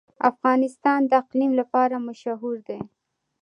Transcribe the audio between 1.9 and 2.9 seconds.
مشهور دی.